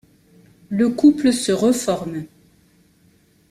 Le 0.71 0.89
couple 0.89 1.31
se 1.31 1.51
reforme. 1.51 2.23